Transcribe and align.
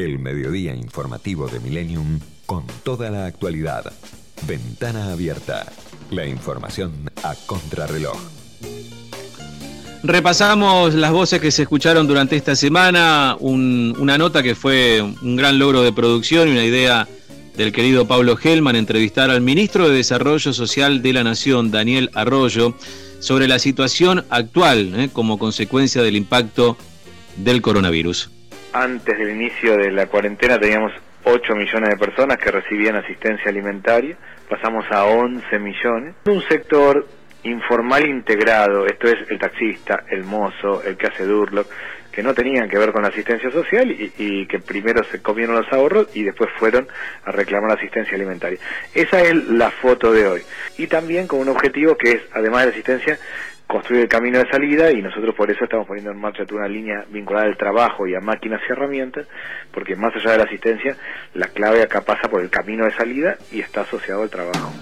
El 0.00 0.18
mediodía 0.18 0.74
informativo 0.74 1.46
de 1.46 1.60
Millennium 1.60 2.20
con 2.46 2.64
toda 2.82 3.10
la 3.10 3.26
actualidad. 3.26 3.92
Ventana 4.48 5.12
abierta. 5.12 5.70
La 6.10 6.26
información 6.26 7.10
a 7.22 7.34
contrarreloj. 7.44 8.16
Repasamos 10.02 10.94
las 10.94 11.12
voces 11.12 11.38
que 11.38 11.50
se 11.50 11.64
escucharon 11.64 12.06
durante 12.06 12.34
esta 12.34 12.56
semana, 12.56 13.36
una 13.40 14.16
nota 14.16 14.42
que 14.42 14.54
fue 14.54 15.02
un 15.02 15.36
gran 15.36 15.58
logro 15.58 15.82
de 15.82 15.92
producción 15.92 16.48
y 16.48 16.52
una 16.52 16.64
idea 16.64 17.06
del 17.58 17.70
querido 17.70 18.08
Pablo 18.08 18.38
Gelman 18.38 18.76
entrevistar 18.76 19.28
al 19.28 19.42
ministro 19.42 19.90
de 19.90 19.96
Desarrollo 19.96 20.54
Social 20.54 21.02
de 21.02 21.12
la 21.12 21.24
Nación, 21.24 21.70
Daniel 21.70 22.08
Arroyo, 22.14 22.74
sobre 23.18 23.48
la 23.48 23.58
situación 23.58 24.24
actual 24.30 24.94
eh, 24.98 25.10
como 25.12 25.38
consecuencia 25.38 26.00
del 26.00 26.16
impacto 26.16 26.78
del 27.36 27.60
coronavirus. 27.60 28.30
Antes 28.72 29.18
del 29.18 29.30
inicio 29.30 29.76
de 29.76 29.90
la 29.90 30.06
cuarentena 30.06 30.58
teníamos 30.58 30.92
8 31.24 31.54
millones 31.54 31.90
de 31.90 31.96
personas 31.96 32.38
que 32.38 32.50
recibían 32.50 32.96
asistencia 32.96 33.50
alimentaria, 33.50 34.16
pasamos 34.48 34.84
a 34.90 35.04
11 35.04 35.58
millones. 35.58 36.14
Un 36.26 36.42
sector 36.42 37.06
informal 37.42 38.06
integrado, 38.06 38.86
esto 38.86 39.08
es 39.08 39.28
el 39.28 39.38
taxista, 39.38 40.04
el 40.08 40.24
mozo, 40.24 40.82
el 40.84 40.96
que 40.96 41.08
hace 41.08 41.24
Durlock, 41.24 41.66
que 42.12 42.22
no 42.22 42.34
tenían 42.34 42.68
que 42.68 42.78
ver 42.78 42.92
con 42.92 43.02
la 43.02 43.08
asistencia 43.08 43.50
social 43.50 43.90
y, 43.90 44.46
que 44.46 44.58
primero 44.58 45.02
se 45.04 45.22
comieron 45.22 45.56
los 45.56 45.72
ahorros 45.72 46.08
y 46.14 46.22
después 46.22 46.50
fueron 46.58 46.88
a 47.24 47.32
reclamar 47.32 47.72
asistencia 47.72 48.14
alimentaria. 48.14 48.58
Esa 48.94 49.20
es 49.22 49.34
la 49.34 49.70
foto 49.70 50.12
de 50.12 50.26
hoy. 50.26 50.42
Y 50.76 50.86
también 50.86 51.26
con 51.26 51.40
un 51.40 51.48
objetivo 51.48 51.96
que 51.96 52.12
es, 52.12 52.22
además 52.32 52.60
de 52.60 52.66
la 52.66 52.72
asistencia, 52.72 53.18
construir 53.70 54.02
el 54.02 54.08
camino 54.08 54.38
de 54.38 54.50
salida 54.50 54.90
y 54.90 55.00
nosotros 55.00 55.34
por 55.34 55.50
eso 55.50 55.64
estamos 55.64 55.86
poniendo 55.86 56.10
en 56.10 56.18
marcha 56.18 56.44
toda 56.44 56.62
una 56.62 56.68
línea 56.68 57.04
vinculada 57.08 57.46
al 57.46 57.56
trabajo 57.56 58.06
y 58.06 58.14
a 58.14 58.20
máquinas 58.20 58.60
y 58.68 58.72
herramientas, 58.72 59.26
porque 59.72 59.96
más 59.96 60.14
allá 60.16 60.32
de 60.32 60.38
la 60.38 60.44
asistencia, 60.44 60.96
la 61.34 61.46
clave 61.46 61.82
acá 61.82 62.00
pasa 62.02 62.28
por 62.28 62.42
el 62.42 62.50
camino 62.50 62.84
de 62.84 62.92
salida 62.92 63.38
y 63.52 63.60
está 63.60 63.82
asociado 63.82 64.22
al 64.22 64.30
trabajo. 64.30 64.72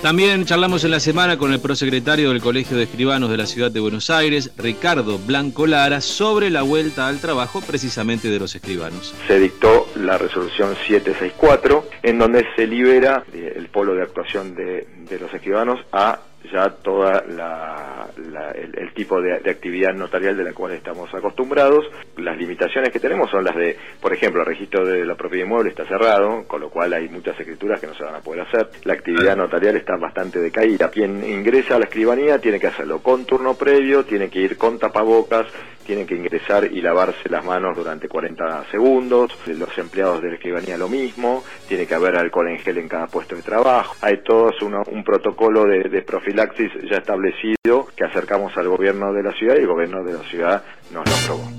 También 0.00 0.46
charlamos 0.46 0.82
en 0.84 0.92
la 0.92 1.00
semana 1.00 1.36
con 1.36 1.52
el 1.52 1.60
prosecretario 1.60 2.30
del 2.30 2.40
Colegio 2.40 2.74
de 2.78 2.84
Escribanos 2.84 3.28
de 3.28 3.36
la 3.36 3.44
Ciudad 3.44 3.70
de 3.70 3.80
Buenos 3.80 4.08
Aires, 4.08 4.50
Ricardo 4.56 5.18
Blanco 5.18 5.66
Lara, 5.66 6.00
sobre 6.00 6.48
la 6.48 6.62
vuelta 6.62 7.06
al 7.06 7.20
trabajo 7.20 7.60
precisamente 7.60 8.28
de 8.28 8.38
los 8.38 8.54
escribanos. 8.54 9.14
Se 9.26 9.38
dictó 9.38 9.88
la 9.96 10.16
resolución 10.16 10.74
764, 10.74 11.84
en 12.02 12.18
donde 12.18 12.46
se 12.56 12.66
libera 12.66 13.24
el 13.34 13.66
polo 13.66 13.94
de 13.94 14.02
actuación 14.02 14.54
de, 14.54 14.86
de 15.06 15.18
los 15.18 15.34
escribanos 15.34 15.78
a 15.92 16.20
ya 16.52 16.70
toda 16.70 17.22
la, 17.28 18.08
el, 18.54 18.92
tipo 18.94 19.20
de, 19.20 19.34
actividad 19.34 19.94
notarial 19.94 20.36
de 20.36 20.44
la 20.44 20.52
cual 20.52 20.72
estamos 20.72 21.12
acostumbrados. 21.14 21.84
Las 22.16 22.36
limitaciones 22.36 22.90
que 22.90 23.00
tenemos 23.00 23.30
son 23.30 23.44
las 23.44 23.54
de, 23.54 23.76
por 24.00 24.12
ejemplo, 24.12 24.40
el 24.40 24.46
registro 24.46 24.84
de 24.84 25.04
la 25.04 25.14
propiedad 25.14 25.46
inmueble 25.46 25.70
está 25.70 25.84
cerrado, 25.86 26.44
con 26.46 26.60
lo 26.60 26.70
cual 26.70 26.92
hay 26.92 27.08
muchas 27.08 27.38
escrituras 27.38 27.80
que 27.80 27.86
no 27.86 27.94
se 27.94 28.04
van 28.04 28.14
a 28.14 28.20
poder 28.20 28.42
hacer. 28.42 28.70
La 28.84 28.94
actividad 28.94 29.36
notarial 29.36 29.76
está 29.76 29.96
bastante 29.96 30.38
decaída. 30.38 30.90
Quien 30.90 31.24
ingresa 31.24 31.76
a 31.76 31.78
la 31.78 31.84
escribanía 31.84 32.38
tiene 32.38 32.58
que 32.58 32.68
hacerlo 32.68 33.02
con 33.02 33.24
turno 33.24 33.54
previo, 33.54 34.04
tiene 34.04 34.28
que 34.28 34.40
ir 34.40 34.56
con 34.56 34.78
tapabocas, 34.78 35.46
tiene 35.90 36.06
que 36.06 36.14
ingresar 36.14 36.70
y 36.72 36.80
lavarse 36.80 37.28
las 37.28 37.44
manos 37.44 37.76
durante 37.76 38.06
40 38.06 38.70
segundos. 38.70 39.32
Los 39.46 39.76
empleados 39.76 40.22
de 40.22 40.28
la 40.28 40.34
escribanía 40.34 40.78
lo 40.78 40.88
mismo, 40.88 41.42
tiene 41.66 41.84
que 41.84 41.96
haber 41.96 42.16
alcohol 42.16 42.46
en 42.46 42.60
gel 42.60 42.78
en 42.78 42.86
cada 42.86 43.08
puesto 43.08 43.34
de 43.34 43.42
trabajo. 43.42 43.96
Hay 44.00 44.22
todo 44.22 44.52
un 44.86 45.02
protocolo 45.02 45.64
de, 45.64 45.88
de 45.88 46.02
profilaxis 46.02 46.70
ya 46.88 46.98
establecido 46.98 47.88
que 47.96 48.04
acercamos 48.04 48.56
al 48.56 48.68
gobierno 48.68 49.12
de 49.12 49.24
la 49.24 49.32
ciudad 49.32 49.56
y 49.56 49.62
el 49.62 49.66
gobierno 49.66 50.04
de 50.04 50.12
la 50.12 50.22
ciudad 50.30 50.62
nos 50.92 51.04
lo 51.04 51.16
aprobó. 51.16 51.50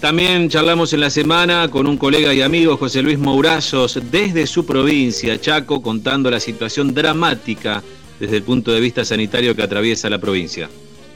También 0.00 0.48
charlamos 0.48 0.94
en 0.94 1.00
la 1.00 1.10
semana 1.10 1.68
con 1.68 1.86
un 1.86 1.98
colega 1.98 2.32
y 2.32 2.40
amigo, 2.40 2.78
José 2.78 3.02
Luis 3.02 3.18
Mourazos, 3.18 4.00
desde 4.10 4.46
su 4.46 4.64
provincia, 4.64 5.38
Chaco, 5.38 5.82
contando 5.82 6.30
la 6.30 6.40
situación 6.40 6.94
dramática 6.94 7.82
desde 8.18 8.38
el 8.38 8.44
punto 8.44 8.72
de 8.72 8.80
vista 8.80 9.04
sanitario 9.04 9.54
que 9.54 9.62
atraviesa 9.62 10.08
la 10.08 10.18
provincia. 10.18 10.70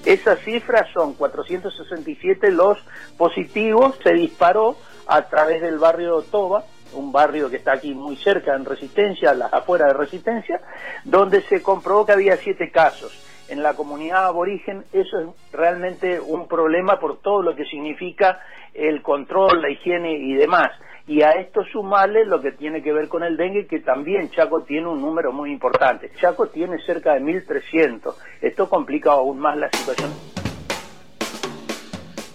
Esas 0.05 0.39
cifras 0.41 0.89
son 0.95 1.15
467 1.15 2.51
los 2.51 2.79
positivos, 3.19 3.99
se 4.03 4.15
disparó 4.15 4.77
a 5.07 5.23
través 5.23 5.61
del 5.61 5.79
barrio 5.79 6.23
Toba, 6.23 6.65
un 6.95 7.13
barrio 7.13 7.51
que 7.51 7.57
está 7.57 7.73
aquí 7.73 7.95
muy 7.95 8.17
cerca 8.17 8.55
en 8.55 8.65
Resistencia, 8.65 9.35
las 9.35 9.53
afuera 9.53 9.87
de 9.87 9.93
Resistencia, 9.93 10.61
donde 11.05 11.43
se 11.43 11.63
comprobó 11.63 12.07
que 12.07 12.13
había 12.13 12.37
siete 12.37 12.71
casos. 12.71 13.27
En 13.49 13.63
la 13.63 13.75
comunidad 13.75 14.27
aborigen 14.27 14.85
eso 14.93 15.21
es 15.21 15.53
realmente 15.53 16.21
un 16.21 16.47
problema 16.47 16.99
por 16.99 17.19
todo 17.19 17.43
lo 17.43 17.55
que 17.55 17.65
significa 17.65 18.41
el 18.73 19.03
control, 19.03 19.61
la 19.61 19.71
higiene 19.71 20.13
y 20.13 20.35
demás. 20.35 20.71
Y 21.11 21.23
a 21.23 21.33
esto 21.33 21.65
sumarle 21.73 22.25
lo 22.25 22.41
que 22.41 22.53
tiene 22.53 22.85
que 22.85 22.93
ver 22.93 23.09
con 23.09 23.25
el 23.25 23.37
dengue, 23.37 23.67
que 23.67 23.81
también 23.81 24.31
Chaco 24.31 24.63
tiene 24.63 24.87
un 24.87 25.01
número 25.01 25.33
muy 25.33 25.51
importante. 25.51 26.13
Chaco 26.21 26.47
tiene 26.47 26.79
cerca 26.87 27.15
de 27.15 27.21
1.300. 27.21 28.15
Esto 28.41 28.69
complica 28.69 29.11
aún 29.11 29.41
más 29.41 29.57
la 29.57 29.69
situación. 29.73 30.09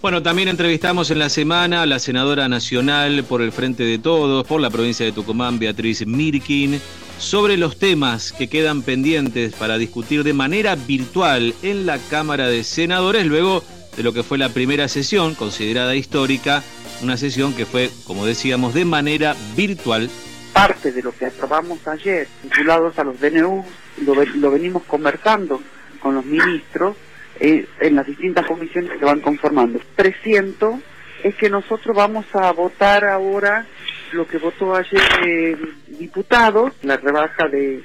Bueno, 0.01 0.21
también 0.21 0.49
entrevistamos 0.49 1.09
en 1.09 1.19
la 1.19 1.29
semana 1.29 1.83
a 1.83 1.85
la 1.85 1.99
senadora 1.99 2.49
nacional 2.49 3.23
por 3.23 3.41
el 3.41 3.53
Frente 3.53 3.83
de 3.83 3.97
Todos, 3.97 4.45
por 4.45 4.59
la 4.59 4.69
provincia 4.69 5.05
de 5.05 5.13
Tucumán, 5.13 5.57
Beatriz 5.57 6.05
Mirkin, 6.05 6.81
sobre 7.17 7.55
los 7.55 7.79
temas 7.79 8.33
que 8.33 8.49
quedan 8.49 8.81
pendientes 8.81 9.55
para 9.55 9.77
discutir 9.77 10.25
de 10.25 10.33
manera 10.33 10.75
virtual 10.75 11.53
en 11.63 11.85
la 11.85 11.97
Cámara 12.09 12.49
de 12.49 12.65
Senadores, 12.65 13.25
luego 13.25 13.63
de 13.95 14.03
lo 14.03 14.11
que 14.11 14.23
fue 14.23 14.37
la 14.37 14.49
primera 14.49 14.89
sesión, 14.89 15.33
considerada 15.33 15.95
histórica, 15.95 16.61
una 17.05 17.17
sesión 17.17 17.53
que 17.53 17.65
fue, 17.65 17.89
como 18.05 18.25
decíamos, 18.25 18.73
de 18.73 18.83
manera 18.83 19.35
virtual. 19.55 20.09
Parte 20.53 20.91
de 20.91 21.03
lo 21.03 21.11
que 21.11 21.27
aprobamos 21.27 21.87
ayer, 21.87 22.27
vinculados 22.43 22.97
a 22.97 23.03
los 23.03 23.19
DNU, 23.19 23.63
lo, 24.05 24.25
lo 24.25 24.51
venimos 24.51 24.83
conversando 24.83 25.61
con 25.99 26.15
los 26.15 26.25
ministros, 26.25 26.97
eh, 27.39 27.67
en 27.79 27.95
las 27.95 28.07
distintas 28.07 28.45
comisiones 28.47 28.97
que 28.97 29.05
van 29.05 29.19
conformando. 29.19 29.79
Presiento 29.95 30.79
es 31.23 31.35
que 31.35 31.49
nosotros 31.49 31.95
vamos 31.95 32.25
a 32.33 32.51
votar 32.51 33.05
ahora 33.05 33.65
lo 34.11 34.25
que 34.25 34.37
votó 34.37 34.75
ayer 34.75 35.01
el 35.23 35.75
diputado, 35.99 36.71
la 36.81 36.97
rebaja 36.97 37.47
de, 37.47 37.83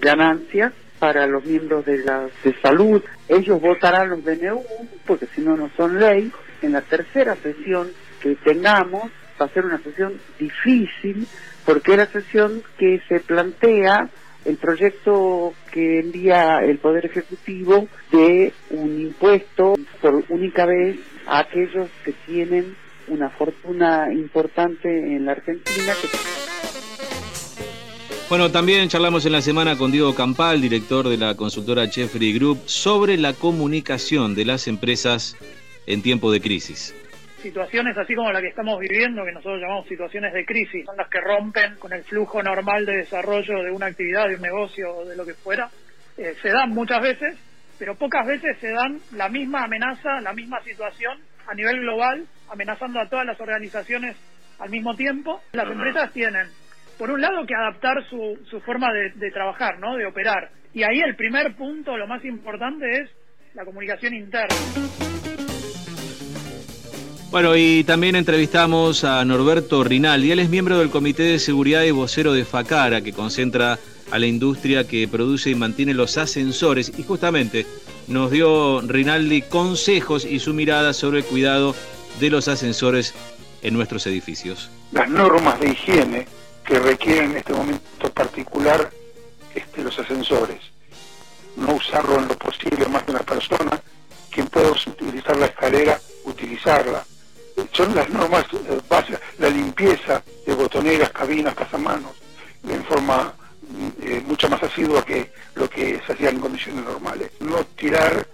ganancias 0.00 0.72
para 0.98 1.26
los 1.26 1.44
miembros 1.44 1.84
de 1.84 1.98
la 1.98 2.28
de 2.44 2.54
salud. 2.62 3.02
Ellos 3.28 3.60
votarán 3.60 4.10
los 4.10 4.24
DNU, 4.24 4.62
porque 5.06 5.26
si 5.34 5.40
no, 5.40 5.56
no 5.56 5.68
son 5.76 5.98
ley. 5.98 6.30
En 6.62 6.72
la 6.72 6.82
tercera 6.82 7.34
sesión 7.42 7.90
que 8.22 8.36
tengamos, 8.36 9.10
va 9.40 9.46
a 9.46 9.48
ser 9.48 9.64
una 9.64 9.82
sesión 9.82 10.14
difícil, 10.38 11.26
porque 11.64 11.92
es 11.92 11.98
la 11.98 12.06
sesión 12.06 12.62
que 12.78 13.00
se 13.08 13.20
plantea 13.20 14.08
el 14.44 14.56
proyecto 14.56 15.54
que 15.70 16.00
envía 16.00 16.60
el 16.60 16.78
Poder 16.78 17.06
Ejecutivo 17.06 17.88
de 18.10 18.52
un 18.70 19.00
impuesto 19.00 19.74
por 20.00 20.24
única 20.28 20.66
vez 20.66 20.98
a 21.26 21.40
aquellos 21.40 21.88
que 22.04 22.12
tienen 22.26 22.74
una 23.08 23.30
fortuna 23.30 24.12
importante 24.12 24.88
en 24.88 25.26
la 25.26 25.32
Argentina. 25.32 25.92
Bueno, 28.28 28.50
también 28.50 28.88
charlamos 28.88 29.26
en 29.26 29.32
la 29.32 29.42
semana 29.42 29.76
con 29.76 29.92
Diego 29.92 30.14
Campal, 30.14 30.60
director 30.60 31.08
de 31.08 31.18
la 31.18 31.36
consultora 31.36 31.86
Jeffrey 31.88 32.32
Group, 32.32 32.62
sobre 32.64 33.18
la 33.18 33.34
comunicación 33.34 34.34
de 34.34 34.46
las 34.46 34.68
empresas 34.68 35.36
en 35.86 36.02
tiempo 36.02 36.32
de 36.32 36.40
crisis 36.40 36.94
situaciones 37.42 37.96
así 37.98 38.14
como 38.14 38.32
la 38.32 38.40
que 38.40 38.48
estamos 38.48 38.78
viviendo, 38.78 39.24
que 39.24 39.32
nosotros 39.32 39.60
llamamos 39.60 39.86
situaciones 39.86 40.32
de 40.32 40.44
crisis, 40.44 40.86
son 40.86 40.96
las 40.96 41.08
que 41.08 41.20
rompen 41.20 41.76
con 41.76 41.92
el 41.92 42.04
flujo 42.04 42.42
normal 42.42 42.86
de 42.86 42.98
desarrollo 42.98 43.62
de 43.62 43.70
una 43.70 43.86
actividad, 43.86 44.28
de 44.28 44.36
un 44.36 44.42
negocio 44.42 44.96
o 44.96 45.04
de 45.04 45.16
lo 45.16 45.26
que 45.26 45.34
fuera, 45.34 45.68
eh, 46.16 46.34
se 46.40 46.48
dan 46.48 46.70
muchas 46.70 47.02
veces, 47.02 47.36
pero 47.78 47.96
pocas 47.96 48.26
veces 48.26 48.56
se 48.60 48.70
dan 48.70 49.00
la 49.12 49.28
misma 49.28 49.64
amenaza, 49.64 50.20
la 50.20 50.32
misma 50.32 50.62
situación 50.62 51.18
a 51.46 51.54
nivel 51.54 51.80
global, 51.80 52.24
amenazando 52.50 53.00
a 53.00 53.08
todas 53.08 53.26
las 53.26 53.40
organizaciones 53.40 54.16
al 54.58 54.70
mismo 54.70 54.94
tiempo. 54.94 55.40
Las 55.52 55.66
empresas 55.66 56.12
tienen, 56.12 56.46
por 56.98 57.10
un 57.10 57.20
lado, 57.20 57.44
que 57.46 57.54
adaptar 57.54 58.04
su, 58.08 58.38
su 58.48 58.60
forma 58.60 58.92
de, 58.92 59.10
de 59.16 59.30
trabajar, 59.32 59.78
¿no? 59.78 59.96
de 59.96 60.06
operar. 60.06 60.50
Y 60.72 60.84
ahí 60.84 61.00
el 61.00 61.16
primer 61.16 61.56
punto, 61.56 61.96
lo 61.96 62.06
más 62.06 62.24
importante, 62.24 62.86
es 63.02 63.10
la 63.54 63.64
comunicación 63.64 64.14
interna. 64.14 64.54
Bueno, 67.32 67.56
y 67.56 67.82
también 67.84 68.14
entrevistamos 68.14 69.04
a 69.04 69.24
Norberto 69.24 69.82
Rinaldi. 69.82 70.32
Él 70.32 70.38
es 70.40 70.50
miembro 70.50 70.78
del 70.78 70.90
Comité 70.90 71.22
de 71.22 71.38
Seguridad 71.38 71.82
y 71.82 71.90
vocero 71.90 72.34
de 72.34 72.44
FACARA, 72.44 73.00
que 73.00 73.14
concentra 73.14 73.78
a 74.10 74.18
la 74.18 74.26
industria 74.26 74.86
que 74.86 75.08
produce 75.08 75.48
y 75.48 75.54
mantiene 75.54 75.94
los 75.94 76.18
ascensores. 76.18 76.92
Y 76.98 77.04
justamente 77.04 77.66
nos 78.06 78.30
dio 78.30 78.82
Rinaldi 78.82 79.40
consejos 79.40 80.26
y 80.26 80.40
su 80.40 80.52
mirada 80.52 80.92
sobre 80.92 81.20
el 81.20 81.24
cuidado 81.24 81.74
de 82.20 82.28
los 82.28 82.48
ascensores 82.48 83.14
en 83.62 83.72
nuestros 83.72 84.06
edificios. 84.06 84.68
Las 84.92 85.08
normas 85.08 85.58
de 85.58 85.70
higiene 85.70 86.26
que 86.66 86.78
requieren 86.80 87.30
en 87.30 87.36
este 87.38 87.54
momento 87.54 88.10
particular 88.12 88.90
este, 89.54 89.82
los 89.82 89.98
ascensores. 89.98 90.60
No 91.56 91.76
usarlo 91.76 92.18
en 92.18 92.28
lo 92.28 92.36
posible 92.36 92.84
más 92.88 93.06
de 93.06 93.12
una 93.12 93.22
persona. 93.22 93.80
Quien 94.30 94.48
pueda 94.48 94.70
utilizar 94.70 95.38
la 95.38 95.46
escalera, 95.46 95.98
utilizarla 96.24 97.06
son 97.72 97.94
las 97.94 98.08
normas 98.08 98.44
eh, 98.52 98.80
básicas, 98.88 99.20
la 99.38 99.48
limpieza 99.48 100.22
de 100.46 100.54
botoneras, 100.54 101.10
cabinas, 101.10 101.54
pasamanos, 101.54 102.12
en 102.68 102.84
forma 102.84 103.34
eh, 104.02 104.22
mucho 104.26 104.48
más 104.48 104.62
asidua 104.62 105.04
que 105.04 105.32
lo 105.54 105.68
que 105.68 106.00
se 106.06 106.12
hacía 106.12 106.30
en 106.30 106.40
condiciones 106.40 106.84
normales. 106.84 107.30
No 107.40 107.64
tirar, 107.76 108.26